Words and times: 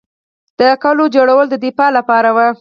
د 0.59 0.61
قلعو 0.83 1.13
جوړول 1.15 1.45
د 1.49 1.55
دفاع 1.65 1.89
لپاره 1.97 2.29
وو 2.35 2.49